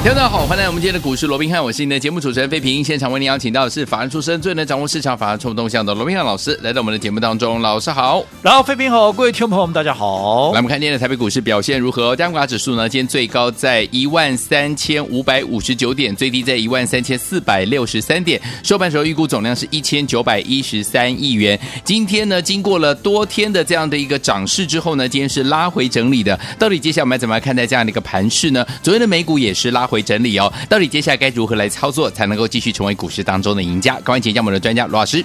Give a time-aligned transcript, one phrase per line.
[0.00, 2.84] 听众大家好，欢迎来我们今天的股市罗宾汉，我是你的节目主持人费平。
[2.84, 7.60] 现场为您邀请到的是法案出身、最能掌握市场法案冲动向的罗宾汉老师，来到我们的节目当中。
[7.60, 10.52] 老师好，然后费平好，各位听众朋友们大家好。
[10.52, 12.14] 来，我们看今天的台北股市表现如何？
[12.14, 12.88] 加权指数呢？
[12.88, 18.40] 今天最高在一万三千五百五十九点，最低在一万三千四百六十三点。
[18.62, 21.58] 收盘时候预估总量是一千九百一十三亿元。
[21.82, 26.38] 今天呢，经过了多天的这样的一个涨势之后呢，今天是拉回整理的。
[26.56, 28.64] 到底接下来我们要怎么来看待这样的一个盘势呢？
[28.80, 30.52] 昨天的美股也是拉会整理哦。
[30.68, 33.94] 到底接下来该如何来操作，才能够继续成为股市当中的赢家？
[33.94, 35.24] 赶快请教我们的专家罗老师。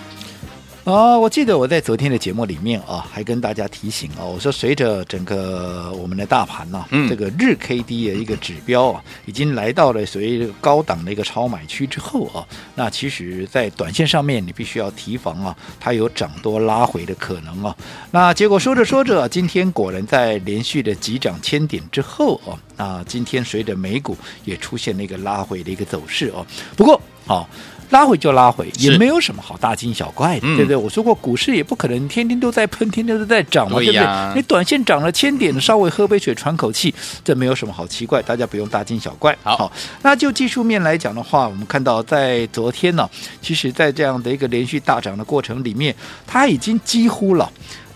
[0.83, 17.73] 啊，我记得我在昨天的节目里面啊，还跟大家提醒啊，我说随着整个我们的大盘呢、啊，嗯，这个日 K D 的一个指标啊，已经来到了所谓高档的一个超买区之后啊，那其实，在短线上面你必须要提防啊，它有涨多拉回的可能啊。
[18.11, 26.45] 那结果说着说着，今天果然在连续的急涨千点之后啊，那今天随着美股也出现了一个拉回的一个走势哦。
[26.75, 27.47] 不过啊。
[27.93, 30.75] 拉回就拉回，也没有什么好大惊小怪的，对不对？
[30.75, 34.35] 我说过，股市也不可能天天都在喷，天天都在涨嘛，对不对？
[34.35, 36.91] 你短线涨了千点，稍微喝杯水喘口气，
[37.23, 39.37] 这没有什么好奇怪，大家不用大惊小怪。
[39.43, 43.07] 好，那就技术面来讲的话，我们看到在昨天呢，
[43.39, 47.47] 其实在这样的一个连续大涨的过程里面，它已经几乎了。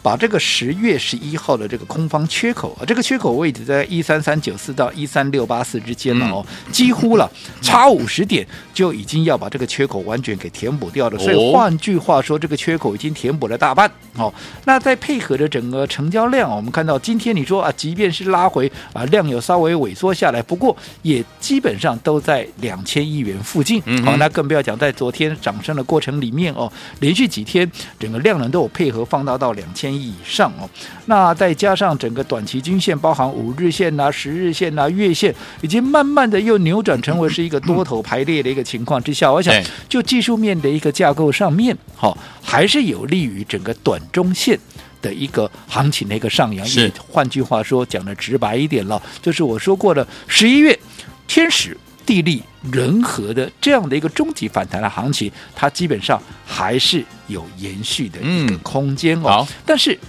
[0.08, 7.30] 把这个十月十一号的这个空方缺口啊，这个缺口位置在一三三九四到一三六八四之间了哦，几乎了
[7.62, 11.20] 差五十点就已经要把这个缺口完全给填补掉了。
[11.20, 14.34] 所以换句话说，这个缺口已经填补了大半哦。
[14.64, 23.82] 那再配合着整个成交量，我们看到今天你说啊，即便是拉回啊，量有稍微萎缩下来，不过也基本上都在两千亿元附近。
[24.06, 26.72] 好，那更不要讲在昨天涨升的过程里面哦，
[27.02, 29.97] 连续几天整个量能都有配合放大到两千。
[29.98, 30.70] 以上哦，
[31.08, 39.54] 那再加上整个短期均线，包含五日线呐、啊、十日线呐、啊、月线，已经慢慢的又扭转成为是一个多头排列的一个情况之下，我想
[39.90, 44.58] 就技术面的一个架构上面，好，还是有利于整个短中线
[45.02, 46.66] 的一个行情的一个上扬。
[46.66, 50.78] 是，换句话说，讲的直白一点了，就是我说过的十一月
[51.28, 51.76] 天时
[52.08, 52.42] 地利
[52.72, 59.46] 人和的这样的一个终极反弹的行情，它基本上还是有延续的一个空间哦。
[59.48, 60.00] 嗯、但是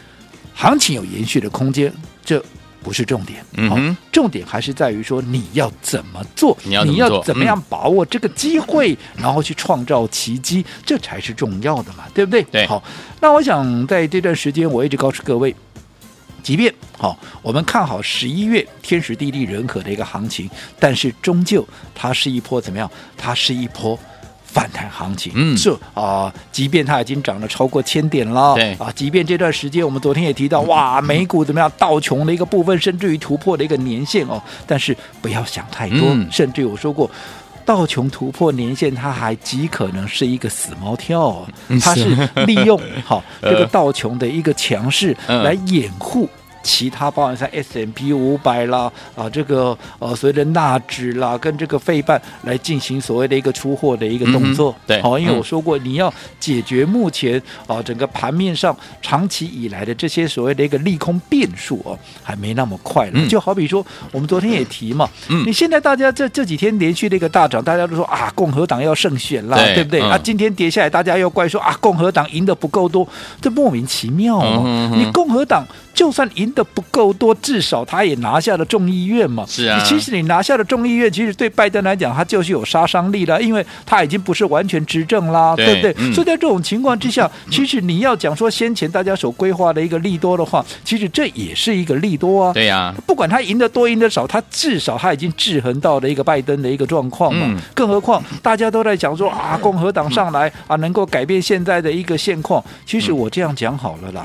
[0.54, 1.92] 行情有延续的空间，
[2.24, 2.42] 这
[2.84, 3.44] 不是重点。
[3.56, 12.42] 嗯哼，重点还是在于说你要怎么做，你要，你要怎么样把握这个机会，嗯、然后去创造奇迹，这才是重要的嘛，对不对？
[12.44, 12.64] 对。
[12.66, 12.80] 好，
[13.20, 15.52] 那我想在这段时间，我一直告诉各位。
[16.42, 22.90] 即便好，我们看好十一月天时地利人和的一个行情，但是终究它是一波怎么样？
[23.16, 23.98] 它是一波
[24.44, 25.32] 反弹行情。
[25.34, 31.70] 嗯，是啊、呃，即便它已经涨了超过千点了，对啊，即便这段时间我们昨天也提到，哇，美股怎么样？
[31.78, 37.10] 道穷的一个部分甚至于突破的一个年限哦，但是不要想太多，嗯、甚至于我说过。
[37.68, 41.46] 道琼突破年线，它还极可能是一个死猫跳，
[41.82, 46.26] 它是利用 好这个道琼的一个强势来掩护。
[46.68, 63.12] 其他包含像 S M P 五百啦啊，这个呃所谓的纳指啦，跟这个费半来进行所谓的一个出货的一个动作，嗯、对，好，因为我说过，你要解决目前啊整个盘面上长期以来的这些所谓的一个利空变数哦，还没那么快了。
[63.14, 70.02] 嗯、就好比说，我们昨天也提嘛，嗯，你现在大家这这几天连续的一个大涨，大家都说啊，共和党要胜选啦，对，对不对？
[70.02, 73.08] 嗯、啊，今天跌下来，大家又怪说啊，共和党赢得不够多，
[73.40, 74.94] 这莫名其妙嘛。
[74.94, 75.64] 你共和党
[75.98, 79.44] 就算赢的不够多，至少他也拿下了众议院嘛。
[79.48, 85.94] 是啊，其实你拿下了众议院，其实对拜登来讲，他就是有杀伤力了，因为他已经不是完全执政啦，对，对不对？
[85.98, 92.52] 嗯、所以在这种情况之下， 其实你要讲说先前大家所规划的一个利多的话，其实这也是一个利多啊。
[92.52, 97.44] 对呀、啊，不管他赢得多赢得少，他至少他已经制衡到了一个拜登的一个状况嘛。
[97.48, 102.64] 嗯、更何况大家都在讲说啊，共和党上来啊，能够改变现在的一个现况。
[102.86, 104.24] 其实我这样讲好了啦。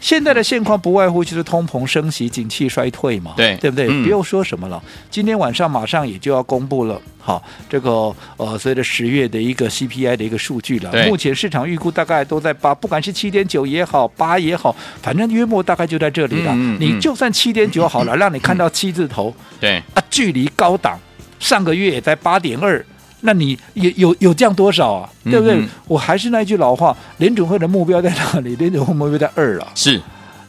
[0.00, 3.86] 现在的现况不外乎就是通膨升息、景气衰退嘛，对对不对？
[3.88, 10.90] 嗯、不用说什么了，今天晚上马上也就要公布了，好，这个呃，随着十月的一个 CPI 的一个数据了。
[11.06, 16.52] 目前市场预估大概都在八，不管是七点九也好，八也好，反正约莫大概就在这里了。
[16.54, 20.98] 嗯嗯、你就算七点九好了， 让你看到七字头，对啊，距离高档
[21.38, 22.84] 上个月也在八点二。
[23.22, 25.10] 那你有有有降多少啊？
[25.24, 25.54] 对不对？
[25.56, 28.56] 嗯、我还是那句老话，联准会的目标在哪里？
[28.56, 30.00] 联准会目标在二啊，是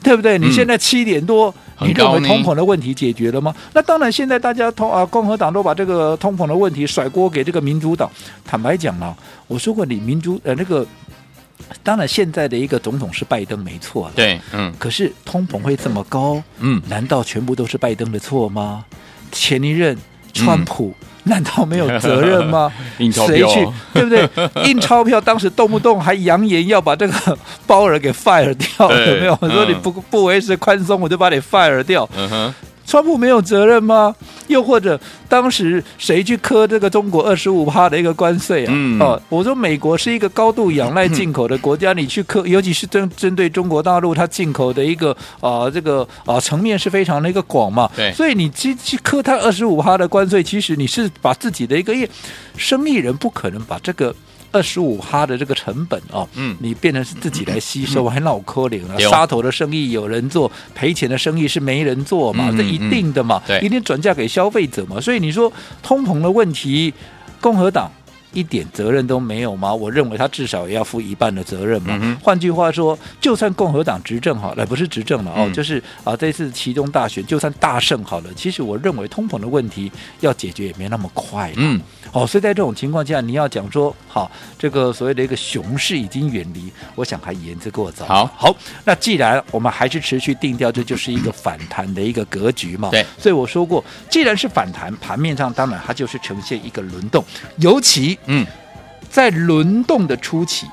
[0.02, 0.40] 对不对？
[0.40, 3.54] 你现在七点多，嗯、你认为通膨的问题解决了吗？
[3.74, 8.10] 那当然，现在大家通啊，共和党都把这个通膨的问题甩锅给这个民主党。
[8.46, 9.16] 坦白讲啊，
[9.48, 10.86] 我说过，你民主呃那个，
[11.84, 18.84] 当然现在的一个总统是拜登没错了，对，嗯，可是通膨会这么高，嗯，难道全部都是拜登的错吗？
[19.32, 19.96] 前一任
[20.34, 20.96] 川普。
[21.02, 22.72] 嗯难道没有责任吗？
[23.00, 23.68] 印钞票谁去？
[23.94, 24.30] 对不对？
[24.66, 27.38] 印钞票，当时动不动还扬言要把这个
[27.68, 29.38] 鲍尔给 fire 掉，有没有？
[29.42, 32.08] 我说你不不维持宽松，我就把你 fire 掉。
[32.16, 32.54] 嗯哼。
[32.86, 34.13] 川普没有责任吗？
[34.48, 35.00] 又或者
[35.30, 38.72] 当时谁去磕这个中国二十五趴的一个关税啊？
[38.74, 47.89] 嗯、哦，我说美国是一个高度仰赖进口的国家，你去磕，尤其是针针对中国大陆，它进口的一个啊、呃、这个啊、呃、层面是非常的一个广嘛。
[47.95, 52.10] 对，所以你去去磕它二十五趴的关税，其实你是把自己的一个业
[52.57, 54.13] 生意人不可能把这个。
[54.51, 59.00] 二十五哈的这个成本哦，嗯，你变成是自己来吸收，嗯、还脑壳灵了。
[59.00, 65.00] 杀头的生意有人做，赔钱的生意是没人做嘛，嗯、这一定的嘛，对，一定转嫁给消费者嘛。
[65.00, 65.51] 所以你说
[65.81, 66.94] 通膨的问题，
[67.39, 67.92] 共和党。
[68.33, 69.74] 一点责任都没有吗？
[69.74, 71.98] 我认为他至少也要负一半的责任嘛。
[72.01, 79.92] 嗯、换句话说，就算共和党执政好了，不是执政了哦，嗯、就是啊，这次其中大选就算大胜好了，其实我认为通膨的问题
[80.22, 81.51] 要解决也没那么快。
[81.57, 81.80] 嗯，
[82.13, 88.06] 哦，所以在这种情况下，你要讲说好，这个所谓的一个熊市已经远离，我想还言之过早。
[88.06, 88.56] 好，好，
[88.86, 92.89] 那既然我们还是持续定调，这就是一个反弹的一个格局嘛。
[92.92, 97.22] 对，所以我说过，既然是反弹，盘面上当然它就是呈现一个轮动，
[97.57, 98.18] 尤其。
[98.26, 98.46] 嗯，
[99.10, 100.68] 在轮动的初期，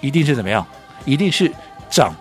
[0.00, 0.66] 一定是怎么样？
[1.04, 1.52] 一定是
[1.90, 2.12] 涨。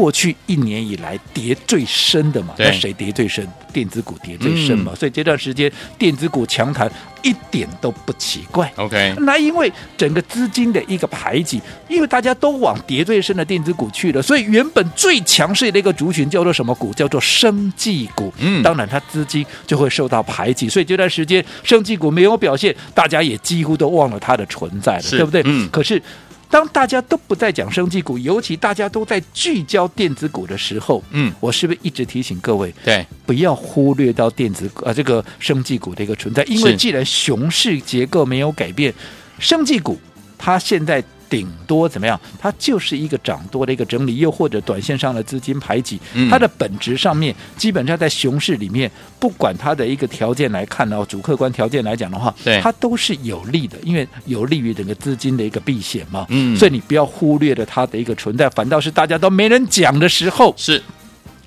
[0.00, 3.46] 过去一年以来跌最深的嘛，那谁跌最深？
[3.70, 6.90] 电子股跌最深嘛，嗯、所以这段时间电子股强弹
[7.22, 8.72] 一点都不奇怪。
[8.76, 16.92] OK，那因为整个资金的一个排挤，因为大家都往跌最深的电子股去了，所以原本最强势的一个族群叫做什么股？
[16.94, 18.32] 叫做生技股。
[18.38, 25.42] 嗯，当然它资金就会受到排挤，所以这段时间生技股没有表现，大家也几乎都忘了它的存在了，对不对？
[25.44, 26.02] 嗯，可是。
[26.50, 38.92] 当大家都不再讲生技股，尤其大家都在聚焦电子股的时候，嗯，我是不是一直提醒各位，对，不要忽略到电子股啊这个生技股的一个存在，因为既然熊市结构没有改变，
[39.38, 39.98] 生技股
[40.36, 41.02] 它现在。
[41.30, 42.20] 顶多怎么样？
[42.38, 45.98] 它就是一个涨多的一个整理，又或者短线上的资金排挤。
[46.28, 56.26] 它的本质上面，基本上在熊市里面，不管它的一个条件来看呢，主客观条件来讲的话，对，它都是有利的，因为有利于整个资金的一个避险嘛。
[56.28, 60.82] 嗯，所以你不要忽略了它的一个存在，反倒是大家都没人讲的时候，是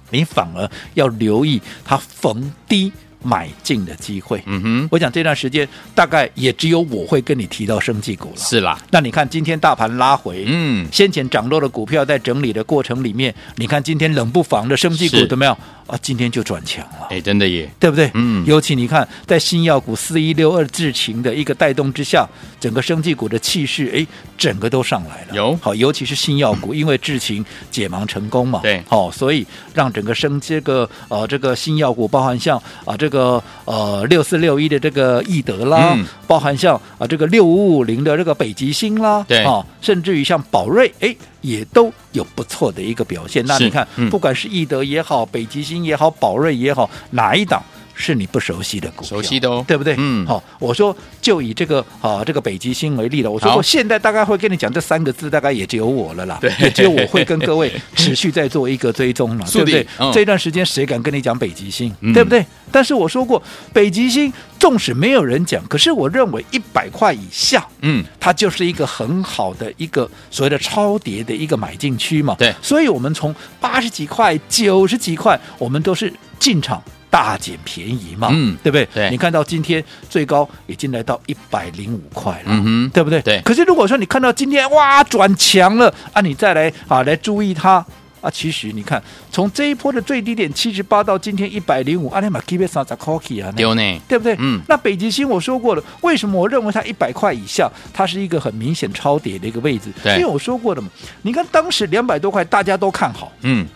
[0.09, 2.91] 你反而要留意它逢低。
[3.23, 8.79] 买进的机会，嗯哼，我想这段时间大概也只有我会跟你提到生技股了，是啦。
[8.91, 15.57] 那你看今天大盘拉回，嗯，先前涨落的股票在整理的过程里面，你看今天冷不防的生技股怎么样？
[15.85, 18.09] 啊，今天就转强了，哎，真的耶，对不对？
[18.13, 22.25] 嗯，尤其你看在新药股四一六二智勤的一个带动之下，
[22.59, 24.07] 整个生技股的气势，哎，
[24.37, 25.35] 整个都上来了。
[25.35, 25.55] 有。
[25.61, 41.15] 好，尤其是新药股，因为智勤解盲成功嘛，对，好，所以让整个生这个呃这个新药股，包含像啊这个呃六四六一的这个易德啦，嗯、包含像啊这个六五五零的这个北极星啦，对，啊，甚至于像宝瑞，哎。
[41.43, 43.45] 也都有不错的一个表现。
[43.45, 47.61] 那你看，嗯、不管是易德也好，北极星也好，宝瑞也好，哪一档
[47.93, 49.09] 是你不熟悉的股票？
[49.09, 49.95] 熟悉的哦，对不对？
[49.97, 53.29] 嗯，好，我说就以这个啊这个北极星为例了。
[53.29, 56.37] 我说我现在大概会跟你讲这三个字，大概也只有我了啦。
[56.41, 59.85] 对，也只有我会跟各位 持续在做一个追踪了，对不对？
[59.99, 61.93] 嗯、这段时间谁敢跟你讲北极星？
[62.01, 62.45] 嗯、对不对？
[62.71, 72.35] 但是我说过，北极星纵使没有人讲，可是我认为一百块以下，嗯，它就是一个很好的一个所谓的超跌的一个买进区嘛。
[72.39, 78.87] 对，所以我们从八十几块、九十几块，我们都是进场大捡便宜嘛，嗯，对不对？
[78.91, 83.21] 对，你看到今天最高已经来到一百零五块了，嗯哼，对不对？
[83.21, 83.39] 对。
[83.41, 87.85] 可是如果说你看到今天哇转强了啊，你再来啊来注意它。
[88.23, 94.33] 啊，其实你看，从这一波的最低点七十八到今天一百零五，阿尼玛基贝萨扎科基啊，丢呢，对不对？
[94.39, 99.91] 嗯，那北极星我说过了，为什么我认为它一百块以下，它是一个很明显超跌的一个位置？
[100.01, 100.87] 对，因为我说过了嘛，
[101.23, 103.67] 你看当时两百多块，大家都看好，嗯，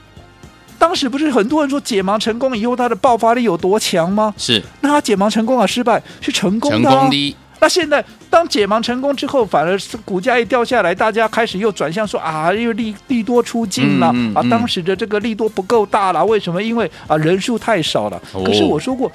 [0.80, 4.34] 当时不是很多人说解盲成功以后它的爆发力有多强吗？
[4.38, 7.36] 是，那它解盲成功啊，失败是成功的，啊，成功的。
[7.60, 16.62] 那现在当解盲成功之后，反而是股价一掉下来，大家开始又转向说啊，又利利多出尽了、嗯嗯、啊，当时的这个利多不够大了，为什么？
[16.62, 18.22] 因为啊人数太少了。
[18.46, 19.12] 可是我说过，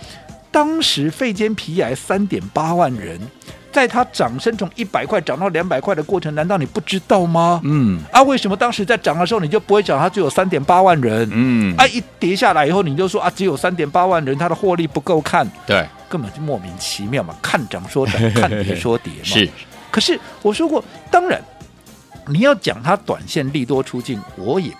[0.50, 3.16] 当时肺间皮癌三点八万人，
[3.72, 7.60] 在它涨升从一百块涨到两百块的过程，难道你不知道吗？
[7.64, 11.28] 嗯啊，为什么当时在涨的时候你就不会讲它只有三点八万人？
[11.32, 19.24] 嗯啊，一跌下来以后你就说啊，只有三点八万人，它的获利不够看，对，根本就莫名其妙嘛，看涨说涨， 看跌说跌嘛。
[19.24, 19.48] 是，
[19.90, 21.40] 可是我说过，当然
[22.28, 24.70] 你要讲它短线利多出尽，我也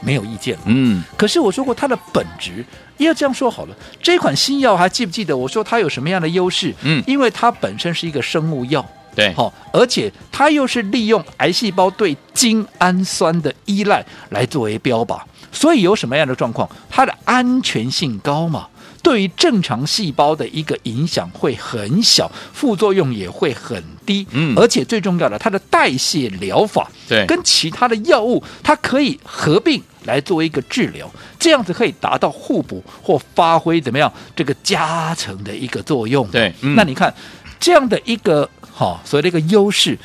[0.00, 0.56] 没有意见。
[0.66, 2.64] 嗯可是我说过，它的本质
[2.98, 3.76] 要这样说好了。
[4.00, 6.74] 这款新药还记不记得我说它有什么样的优势？
[6.82, 8.84] 嗯因为它本身是一个生物药，
[9.14, 15.20] 对，好、而且它又是利用癌细胞对精氨酸的依赖来作为标靶，
[15.50, 16.68] 所以有什么样的状况？
[16.88, 18.68] 它的安全性高嘛。
[19.04, 31.08] 对于正常细胞的一个影响会很小，副作用也会很低，嗯而且最重要的，它的代谢疗法，对跟其他的药物，它可以合并来做一个治疗，
[31.38, 36.26] 这样子可以达到互补或发挥怎么样这个加成的一个作用。
[36.28, 37.12] 对嗯那你看
[37.60, 39.98] 这样的一个哈、所谓的一个优势，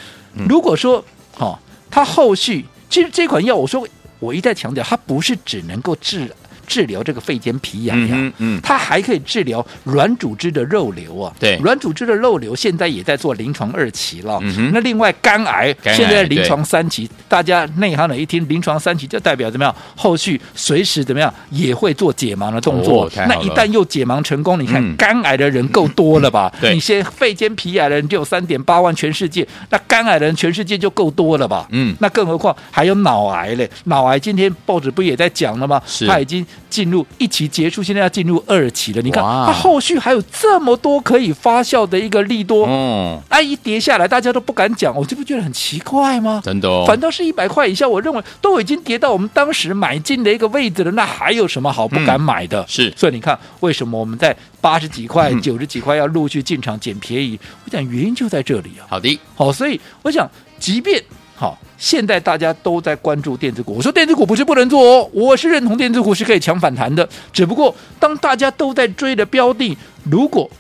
[0.48, 1.03] 如果说
[1.38, 1.58] 哈、
[1.89, 3.88] 它后续其实这款药，我说
[4.20, 6.29] 我一再强调，它不是只能够治。
[6.70, 11.34] 治疗这个肺间皮痒呀，嗯嗯它还可以治疗软组织的肉瘤啊。
[11.40, 14.38] 对软组织的肉瘤现在也在做临床二期了。
[14.44, 19.76] 嗯哼那另外肝癌现在临床三期，大家内行人一听临床三期，就代表怎么样？
[19.96, 23.10] 后续随时怎么样也会做解盲的动作。
[23.28, 26.54] 那一旦又解盲成功，你看嗯肝癌的人够多了吧？
[26.62, 31.68] 对你先肺间皮癌的人就有三点八万，全世界那肝癌的人全世界就够多了吧？
[31.72, 35.82] 嗯那更何况还有脑癌嘞，脑癌今天报纸不也在讲了吗？
[35.88, 39.01] 是它已经进入一期结束，现在要进入二期了。
[39.01, 46.42] 你看它后续还有这么多可以发酵的一个利多，嗯，哎，一跌下来大家都不敢讲，我这不觉得很奇怪吗？
[46.44, 52.62] 真的哦，反倒是一百块以下，我认为都已经跌到我们当时买进的一个位置了，那还有什么好不敢买的？
[52.62, 57.39] 嗯是所以你看，为什么我们在八十几块、嗯九十几块要陆续进场捡便宜？
[57.66, 58.86] 我讲原因就在这里啊。
[58.89, 61.01] 好的，好，所以我想，即便
[61.39, 70.51] 好，现在大家都在关注电子股，我说电子股不是不能做哦，我是认同电子股是可以强反弹的，只不过当大家都在追的标的，如果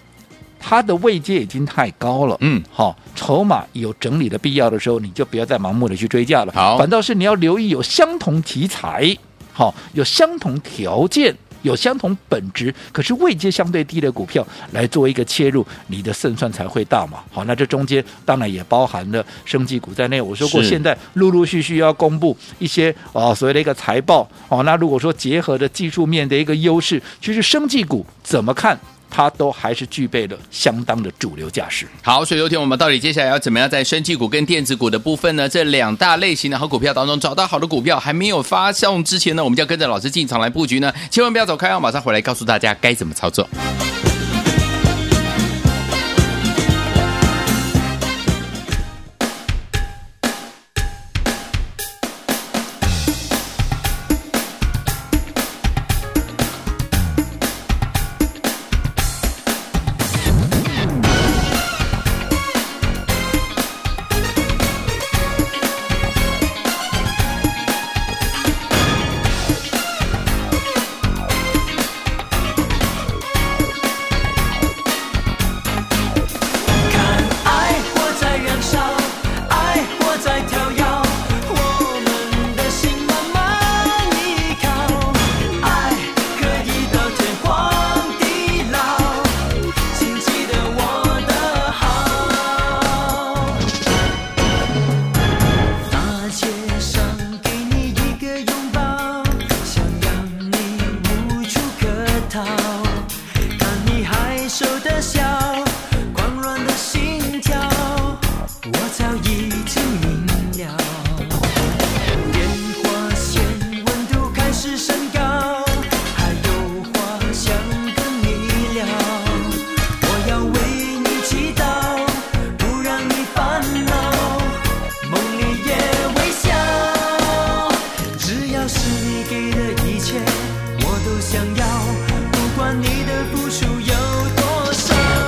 [0.57, 9.13] 它的位阶已经太高了，嗯，好，筹码有整理的必要的时候，你就不要再盲目的去追价了，好反倒是你要留意有相同题材，
[9.51, 11.35] 好，有相同条件。
[11.61, 17.19] 有相同本质，可是位阶相对低的股票来做一个切入，你的胜算才会大嘛。
[17.31, 20.21] 好，那这中间当然也包含了生技股在内。
[20.21, 24.63] 我说过，现在陆陆续续要公布一些啊所谓的一个财报哦。
[24.63, 28.79] 那如果说结合的技术面的一个优势，其实生技股怎么看？
[29.09, 31.87] 它都还是具备了相当的主流价值。
[32.01, 35.47] 好，所以有天我们到底接下来要怎么样在生技股跟电子股的部分呢？
[35.49, 40.93] 这两大类型的好股票当中找到好的股票，还没有发送之前呢，我们就要跟着老师进场来布局呢。
[41.09, 43.47] 千万不要走开哦，马上回来告诉大家该怎么操作。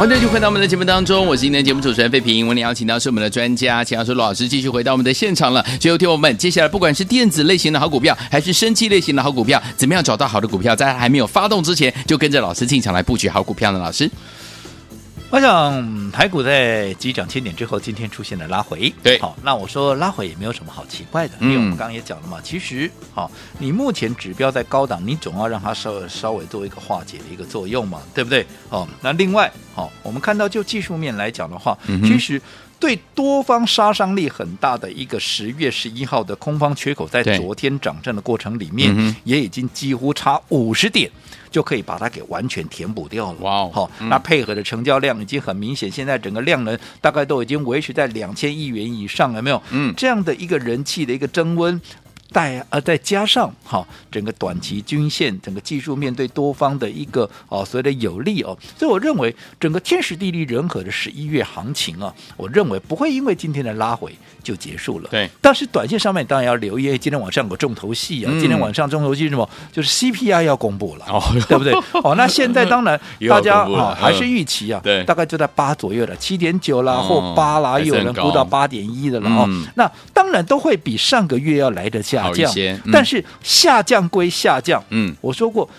[0.01, 2.47] 欢迎继续回到我们的节目当中，我是今天节目主持人费平。
[2.47, 5.63] 我们邀请到是我们的专家钱老师罗老师，继续回到我们的现场了。
[5.79, 13.77] 最后听我们接下来不管是电子类型的好股票，还是生气类型的好股票，怎么样找到好的股票，在还没有发动之前，就跟着老师进场来布局好股票呢？
[13.77, 14.09] 老师，
[15.31, 18.93] 我想台股在急涨千点之后，今天出现了拉回。
[19.01, 28.45] 对好，那我说拉回也没有什么好奇怪的，嗯因为我们刚刚也讲了嘛，其实好，你目前指标在高档，你总要让它稍微稍微做一个化解的一个作用嘛，对不对？
[28.67, 32.41] 好，那另外好，我们看到就技术面来讲的话，嗯其实。
[32.81, 41.07] 对多方杀伤力很大的一个十月十一号的空方缺口，在昨天涨震的过程里面也已经几乎差五十点，
[41.51, 43.37] 就可以把它给完全填补掉了。
[43.41, 49.61] 哇哦好，嗯那配合的成交量已经很明显，现在整个量能大概都已经维持在两千亿元以上，有没有？
[49.71, 51.79] 嗯这样的一个人气的一个增温。
[52.33, 64.11] 带呃，再加上哈、整个短期均线，整个技术面对多方的一个哦，所谓的有利哦，所以我认为整个天时地利人和的十一月行情啊，我认为不会因为今天的拉回
[64.41, 65.09] 就结束了。
[65.11, 68.39] 对，但但是短线上面当然要留意，今天晚上有个重头戏啊，嗯。
[68.39, 69.49] 今天晚上重头戏是什么？
[69.69, 71.21] 就是 CPI 要公布了，哦。
[71.49, 71.73] 对不对？
[72.05, 72.97] 哦，那现在当然
[73.27, 74.31] 大家啊、还是嗯。
[74.31, 75.03] 预期啊，对。
[75.03, 79.43] 大概就在八左右了，七点九啦哦或八啦，有人估到八点一的了哦。
[79.49, 79.65] 嗯。
[79.75, 85.69] 那当然都会比上个月要来的下好一降但是下降归下降，嗯，我说过。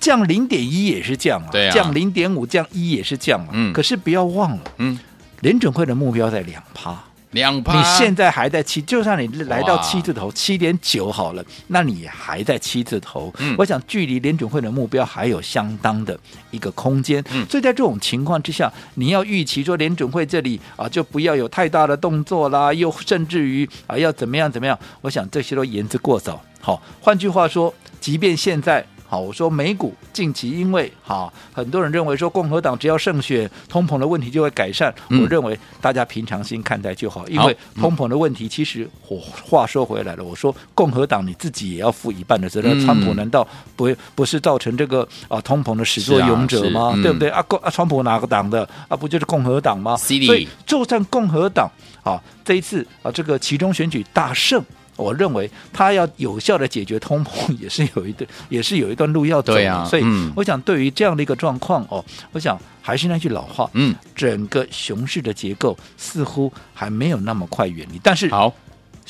[0.00, 3.48] 降零点一也是降啊，对啊降零点五、降一也是降啊。
[3.52, 4.98] 嗯可是不要忘了，嗯，
[5.40, 6.98] 联准会的目标在两趴。
[7.32, 13.32] 两趴，你现在还在七，就算你来到七字头，七点九好了，那你还在七字头。
[13.38, 16.18] 嗯我想距离联准会的目标还有相当的
[16.50, 17.22] 一个空间。
[17.32, 26.42] 嗯所以在这种情况之下，你要预期说联准会这里啊，就不要有太大的动作啦，又甚至于啊要怎么样怎么样，我想这些都言之过早。
[26.60, 28.84] 好，换句话说，即便现在。
[29.10, 34.94] 好，我说美股近期因为好，很多人认为说共和党只要胜选，通膨的问题就会改善。
[35.08, 42.78] 嗯我认为大家平常心看待就好，因为通膨的问题，其实我话说回来了，我说共和党你自己也要负一半的责任。
[42.78, 46.90] 嗯川普难道不不是造成这个啊通膨的始作俑者吗？
[46.90, 47.28] 啊嗯对不对？
[47.30, 48.96] 啊，共啊，川普哪个党的啊？
[48.96, 49.96] 不就是共和党吗？
[49.96, 51.68] 所以就算共和党
[52.04, 54.64] 啊这一次啊这个其中选举大胜。
[55.00, 59.58] 我认为他要有效的解决通膨， 也是有一段，也是有一段路要走的。
[59.60, 68.52] 对啊所以嗯，我想对于这样的一个状况哦，我想还是那句老话，嗯，整个熊市的结构似乎还没有那么快远离，但是好，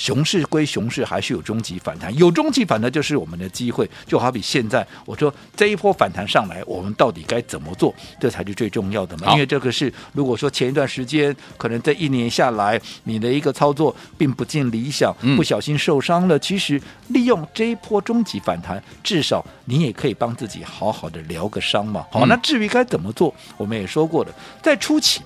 [0.01, 3.89] 熊市归熊市，还是有终极反弹，有终极反弹就是我们的机会。
[4.07, 7.95] 就好比现在，我说这一波反弹上来，我们到底该怎么做？
[8.19, 9.31] 这才是最重要的嘛。
[9.35, 22.07] 因为这个是，如果说前一段时间可能这一年下来，你的一个操作并不尽理想，嗯不小心受伤了，其实利用这一波终极反弹，至少你也可以帮自己好好的疗个伤嘛。
[22.11, 24.33] 好，嗯那至于该怎么做，我们也说过了，
[24.63, 25.21] 在初期，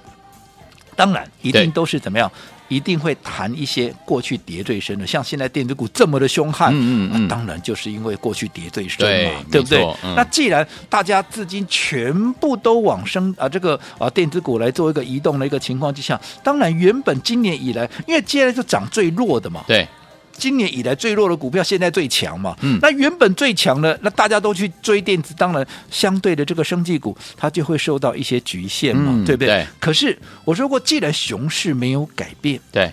[0.96, 2.28] 当然一定都是怎么样。
[2.68, 9.84] 一定会谈一些过去跌最深的，像现在电子股这么的凶悍，嗯嗯当然就是因为过去跌最深嘛，对不对？
[10.02, 10.14] 嗯。
[10.16, 19.86] 那既然大家资金全部都往升啊这个啊电子股来做一个移动的一个情况之下，当然原本今年以来，因为接下来就涨最弱的嘛，对，
[20.36, 22.78] 今年以来最弱的股票现在最强嘛，嗯。
[22.82, 29.48] 那原本最强的，那大家都去追电子，当然相对的这个生技股，它就会受到一些局限嘛，嗯对不对？
[29.48, 29.66] 对。
[29.80, 32.92] 可是我说过，既然熊市没有改变，对，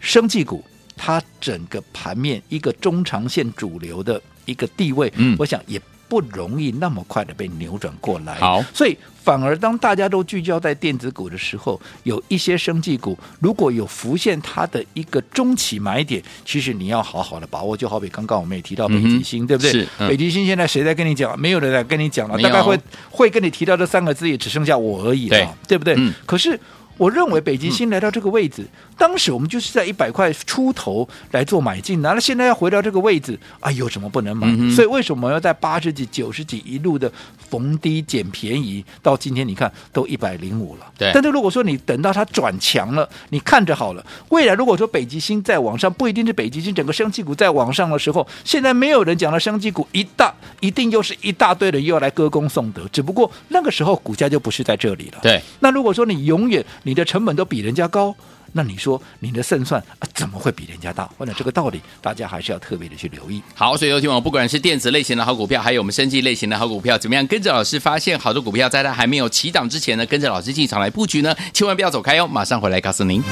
[0.00, 0.64] 生技股
[0.96, 5.34] 它整个盘面一个中长线主流的一个地位，嗯。
[5.38, 5.80] 我想也
[6.12, 8.34] 不容易那么快的被扭转过来。
[8.34, 8.94] 好所以
[9.24, 17.74] 反而当大家都聚焦在电子股的时候，有一些生技股如果有浮现它的一个中期买点，其实你要好好的把握。
[17.74, 19.86] 就好比刚刚我们也提到北极星，嗯对不对？
[20.06, 21.40] 北极星现在谁在跟你讲？
[21.40, 22.78] 没有人在跟你讲了，大概会
[23.10, 25.94] 会跟你提到这三个字，也只剩下我而已了，对对不对？
[25.96, 26.60] 嗯可是。
[26.96, 28.64] 我认为北极星来到这个位置，
[28.96, 34.46] 当时我们就是在一百块出头来做买进的，那现在要回到这个位置，啊，有什么不能买？
[34.48, 37.10] 嗯所以为什么要在八十几、九十几一路的
[37.50, 38.84] 逢低捡便宜？
[39.02, 40.86] 到今天你看都一百零五了。
[40.96, 55.18] 对但是如果说你等到它转强了，你看着好了，未来如果说北极星在往上，不一定是北极星整个生技股在往上的时候，现在没有人讲的生技股一大一定又是一大堆人又要来歌功颂德，只不过那个时候股价就不是在这里了。
[55.22, 58.14] 对，那如果说你永远你的成本都比人家高，
[58.52, 61.08] 那你说你的胜算啊怎么会比人家大？
[61.16, 63.42] 或者这个道理，大家还是要特别的去留意。
[63.54, 71.34] 好，所以有听我不管是电子类型的好股票，还有我们生技类型的好股票，怎么样跟着老师发现好的股票，在它还没有起涨之前呢，跟着老师进场来布局呢？
[71.52, 73.22] 千万不要走开哦，马上回来告诉您。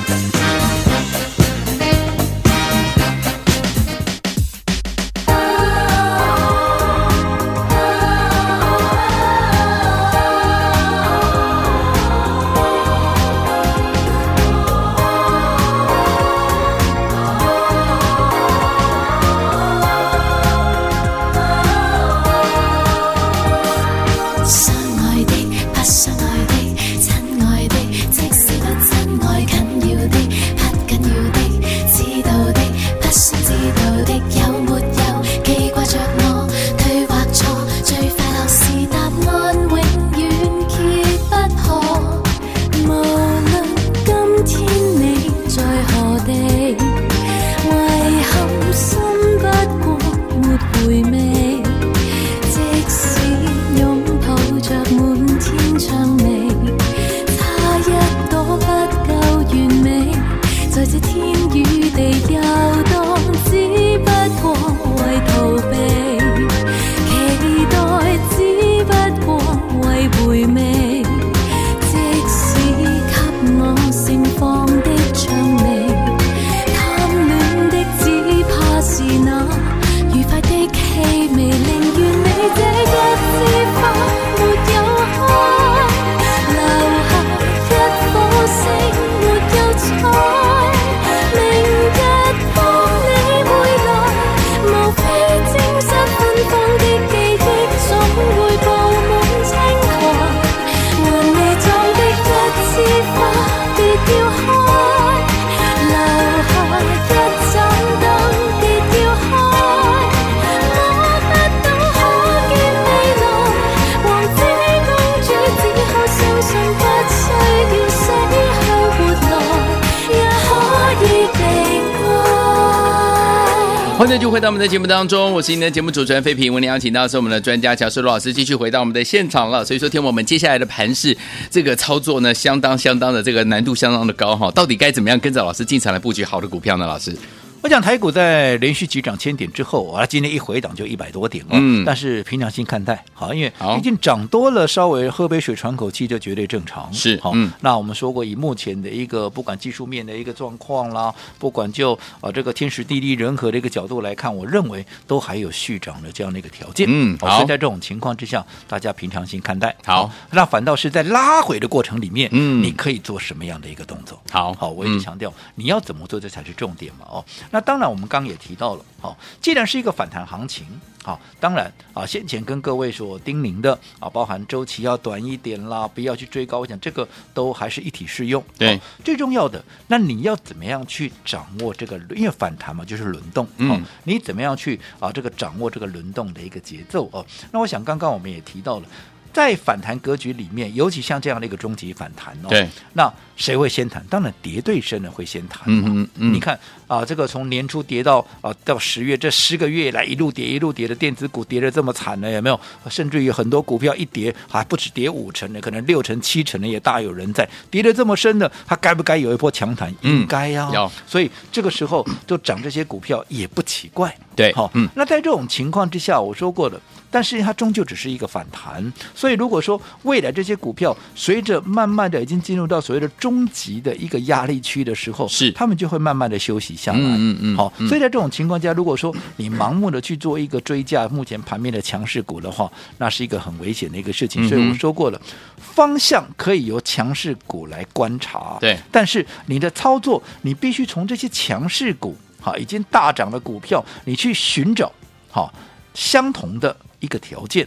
[124.01, 126.51] 欢迎继续回到我们的节目当中，我是您的节目主持人费平。
[126.51, 129.63] 我们邀请到的是我们的专家乔世罗老师，继续回到我们的现场了。
[129.63, 131.15] 所以说，听我们接下来的盘势，
[131.51, 134.51] 这个操作呢，相当相当的这个难度相当的高哈。
[134.53, 136.87] 到底该怎么样跟着老师进场来布局好的股票呢？
[136.87, 137.15] 老师？
[137.63, 141.51] 我讲台股在连续急涨千点之后，啊，今天一回档就一百多点了。
[141.53, 146.91] 嗯，但是平常心看待，好，因为好毕竟涨多了，稍微喝杯水喘口气，就绝对正常。
[146.91, 151.93] 是好，嗯那我们说过，以目前的一个不管技术面的一个状况啦，不管就
[152.23, 156.87] 啊这个天时地利人和的一个角度来看，我认为都还有续涨的这样的一个条件。
[156.89, 159.77] 嗯好所以在这种情况之下，大家平常心看待。
[159.85, 164.19] 好那反倒是在拉回的过程里面，嗯你可以做什么样的一个动作？
[164.31, 167.07] 好好，我一直强调、你要怎么做，这才是重点嘛。
[167.11, 170.67] 哦，那当然我们刚也提到了，好、既然是一个反弹行情，
[171.03, 178.43] 好、当然啊，先前跟各位所叮咛的啊，包含周期要短一点啦，不要去追高，我想这个都还是一体适用。
[178.57, 181.99] 对好最重要的，那你要怎么样去掌握这个？
[182.15, 183.47] 因为反弹嘛，就是轮动。
[183.57, 185.11] 嗯你怎么样去啊？
[185.11, 187.25] 这个掌握这个轮动的一个节奏哦。
[187.51, 188.87] 那我想刚刚我们也提到了。
[189.33, 194.05] 在反弹格局里面，尤其像这样的一个终极反弹哦，对，那谁会先谈？
[194.11, 195.85] 当然跌对升的会先弹嘛。
[195.89, 202.61] 嗯嗯嗯你看啊，这个从年初跌到啊到十月，这十个月以来一路跌一路跌的电子股跌的这么惨呢，有没有？
[202.89, 207.49] 甚至于很多股票一跌还不止跌五成的，可能六成七成的也大有人在。
[207.71, 209.91] 跌的这么深的，它该不该有一波强弹？
[210.03, 214.15] 嗯应该呀、要所以这个时候就涨这些股票也不奇怪。
[214.35, 225.51] 对好，嗯那在这种情况之下，我说过了，但是它终究只是一个反弹，所以如果说未来这些股票随着慢慢的已经进入到所谓的终极的一个压力区的时候，是。
[225.53, 226.99] 他们就会慢慢的休息下来。
[226.99, 227.57] 嗯嗯嗯。
[227.57, 234.49] 好，嗯所以在这种情况下，如果说你盲目的去做一个追价目前盘面的强势股的话，那是一个很危险的一个事情。
[234.49, 235.21] 所以我们说过了，
[235.57, 238.79] 方向可以由强势股来观察，对。
[238.93, 244.93] 但是你的操作，你必须从这些强势股，好，已经大涨的股票，你去寻找
[245.31, 245.53] 好
[245.93, 247.67] 相同的一个条件。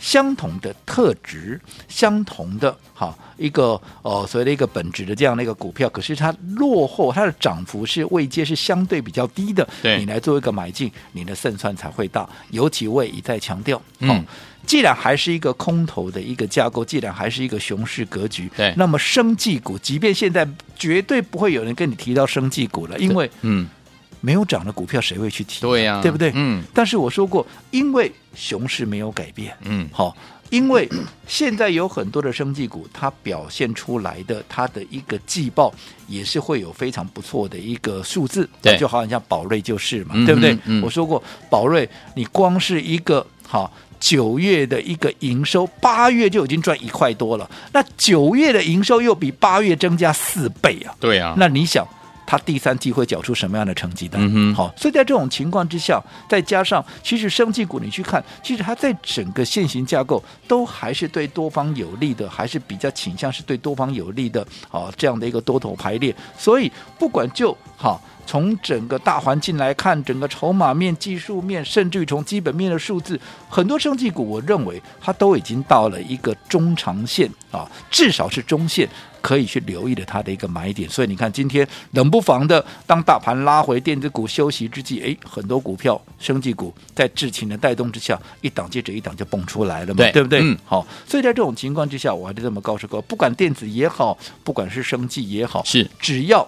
[0.00, 12.28] 相同的特质，相同的哈一个呃所谓的一个本质的这样的一个股票，可是它落后，它的涨幅是位阶是相对比较低的，对你来做一个买进，你的胜算才会大。
[12.50, 14.24] 尤其我也一再强调，嗯哦
[14.64, 23.66] 既然还是一个空头的一个架构，既然还是一个熊市格局，对那么生技股，即便现在绝对不会有人跟你提到生技股了，因为嗯，
[24.20, 25.60] 没有涨的股票谁会去提？
[25.60, 26.32] 对呀对不对？
[26.34, 26.62] 嗯。
[26.74, 30.16] 但是我说过，因为熊市没有改变，嗯好、
[30.50, 30.88] 因为
[31.26, 35.72] 现在有很多的生技股，它表现出来的它的一个季报
[36.06, 40.56] 也是会有非常不错的一个数字，对就好像像宝瑞就是嘛，嗯对不对？
[40.64, 43.72] 嗯我说过，宝瑞你光是一个好。
[44.00, 47.50] 九月的一个营收，八月就已经赚一块多了。
[47.72, 50.94] 那九月的营收又比八月增加四倍啊！
[51.00, 51.84] 对啊，那你想，
[52.28, 54.20] 它第三季会缴出什么样的成绩单？
[54.20, 66.14] 嗯哼好，所以在这种情况之下，再加上其实生技股你去看，其实它在整个现行架构都还是对多方有利的，还是比较倾向是对多方有利的啊这样的一个多头排列。
[66.36, 67.98] 所以不管就好。
[68.28, 78.86] 从整个大环境来看，整个筹码面、技术面，甚至于从基本面的数字，很多生技股，我认为它都已经到了一个中长线啊，至少是中线，
[79.22, 80.86] 可以去留意的它的一个买点。
[80.90, 90.40] 所以你看，今天冷不防的，当大盘拉回，电子股休息之际，诶，很多股票、生技股在智勤的带动之下，一档接着一档就蹦出来了嘛，对不对？
[90.42, 96.46] 嗯好，所以在这种情况之下，我还是这么告诉各位，不管电子也好，不管是生技也好，是只要。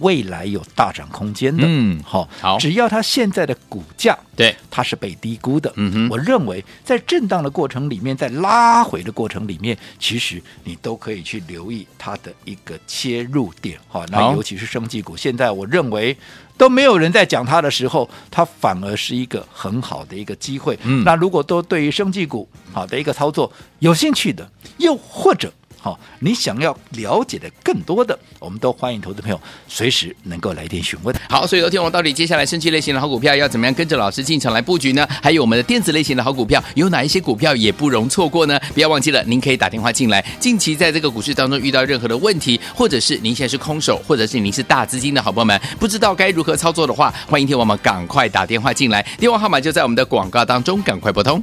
[0.00, 2.58] 未来有大涨空间的，嗯好，好。
[2.58, 6.08] 只要它现在的股价对，它是被低估的，嗯哼。
[6.08, 16.16] 我认为在震荡的过程里面，在拉回的过程里面，其实你都可以去留意它的一个切入点，好，那尤其是生技股，现在我认为
[16.56, 20.78] 都没有人在讲它的时候，它反而是一个很好的一个机会。
[20.82, 21.04] 嗯。
[21.04, 25.52] 那如果都对于生技股好的一个操作有兴趣的，又或者
[25.82, 31.12] 好，你想要了解的更多的，我们都欢迎投资朋友随时能够来电询问。
[31.28, 35.04] 好，所以昨天我到底接下来升级类型的好股票要怎么样跟着老师进场来布局呢？
[35.20, 38.60] 还有我们的电子类型的好股票有哪一些股票也不容错过呢？
[38.72, 40.24] 不要忘记了，您可以打电话进来。
[40.38, 51.42] 近期在这个股市当中遇到任何的问题，或者是您现在是空手，或者是您是大资金的好朋友们，不知道该如何操作的话，欢迎听我们赶快打电话进来，电话号码就在我们的广告当中，赶快拨通。